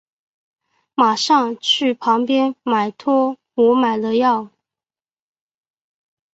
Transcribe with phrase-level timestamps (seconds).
[0.95, 4.49] 马上去旁边买托我买的药